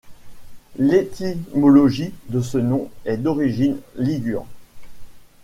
L'étymologie 0.79 2.11
de 2.29 2.41
ce 2.41 2.57
nom 2.57 2.89
est 3.05 3.17
d'origine 3.17 3.77
ligure. 3.97 4.47